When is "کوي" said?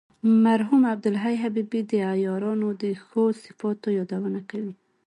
4.49-4.73